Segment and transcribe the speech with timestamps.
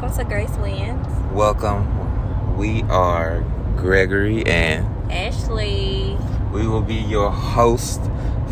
[0.00, 0.18] welcome.
[0.18, 1.32] To Grace Wins.
[1.32, 2.56] Welcome.
[2.56, 3.40] We are
[3.76, 6.16] Gregory and Ashley.
[6.52, 8.00] we will be your host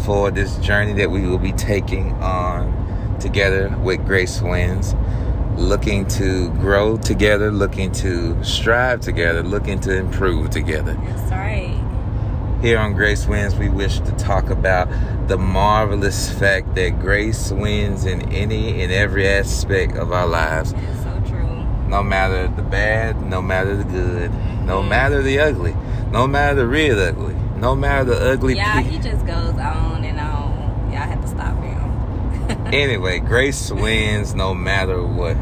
[0.05, 4.95] for this journey that we will be taking on together with Grace Wins.
[5.57, 10.95] Looking to grow together, looking to strive together, looking to improve together.
[10.95, 11.79] That's right.
[12.63, 14.89] Here on Grace Wins, we wish to talk about
[15.29, 20.73] the marvelous fact that grace wins in any and every aspect of our lives.
[20.73, 21.02] That's so true.
[21.93, 24.33] No matter the bad, no matter the good,
[24.65, 25.77] no matter the ugly,
[26.11, 30.19] no matter the real ugly, no matter the ugly Yeah, he just goes on and
[30.19, 30.91] on.
[30.91, 31.79] Y'all have to stop him.
[32.73, 35.37] Anyway, grace wins no matter what.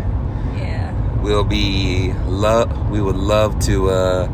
[0.56, 0.92] yeah.
[1.22, 2.90] We'll be love.
[2.90, 4.26] We would love to uh,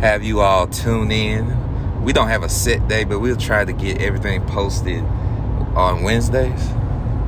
[0.00, 2.02] have you all tune in.
[2.02, 5.04] We don't have a set day, but we'll try to get everything posted
[5.76, 6.60] on Wednesdays.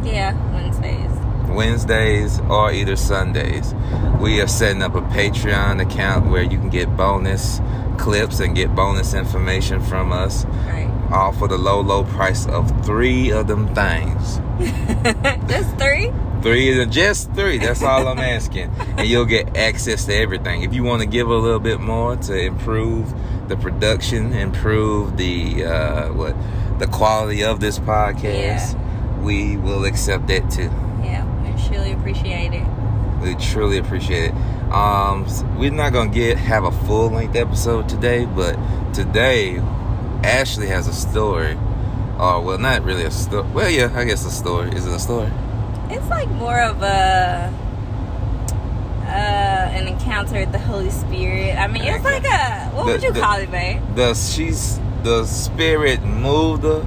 [0.03, 1.14] Yeah, Wednesdays.
[1.55, 3.75] Wednesdays or either Sundays.
[4.21, 7.61] We are setting up a Patreon account where you can get bonus
[7.99, 10.91] clips and get bonus information from us, Right.
[11.13, 14.41] all for the low, low price of three of them things.
[15.49, 16.13] Just three?
[16.43, 17.57] Three is just three.
[17.57, 20.63] That's all I'm asking, and you'll get access to everything.
[20.63, 23.15] If you want to give a little bit more to improve
[23.49, 26.37] the production, improve the uh, what
[26.79, 28.79] the quality of this podcast,
[29.23, 30.71] we will accept that too.
[31.03, 31.25] Yeah,
[31.69, 32.67] surely appreciate it.
[33.23, 34.35] We truly appreciate it.
[34.73, 35.27] Um,
[35.59, 38.57] we're not gonna get have a full length episode today, but
[38.93, 39.59] today
[40.23, 41.57] Ashley has a story.
[42.19, 43.49] Or well, not really a story.
[43.53, 44.71] Well, yeah, I guess a story.
[44.71, 45.31] Is it a story?
[45.91, 47.53] It's like more of a
[49.03, 51.57] uh, an encounter with the Holy Spirit.
[51.59, 53.81] I mean, it's like a what would The- you the- call it, babe?
[53.95, 56.85] The she's the spirit moved her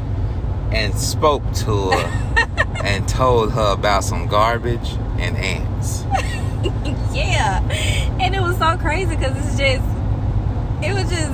[0.72, 2.48] and spoke to her
[2.84, 6.04] and told her about some garbage and ants.
[7.14, 7.62] yeah,
[8.20, 9.84] and it was so crazy because it's just
[10.84, 11.32] it was just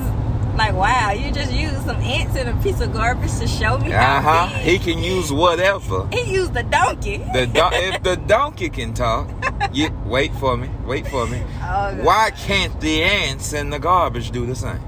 [0.56, 3.92] like wow, you just used some ants and a piece of garbage to show me
[3.92, 4.46] Uh huh.
[4.60, 6.06] He can use whatever.
[6.12, 7.18] He used the donkey.
[7.32, 9.28] The don- if the donkey can talk,
[9.72, 10.68] you wait for me.
[10.86, 11.42] Wait for me.
[11.66, 14.78] Oh, Why can't the ants and the garbage do the same?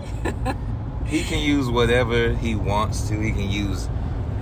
[1.07, 3.19] he can use whatever he wants to.
[3.19, 3.89] He can use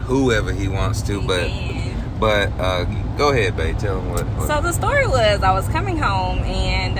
[0.00, 1.22] whoever he wants to.
[1.26, 1.83] But Amen.
[2.18, 2.84] But uh,
[3.16, 3.78] go ahead, babe.
[3.78, 4.24] Tell them what.
[4.26, 6.98] what So the story was I was coming home and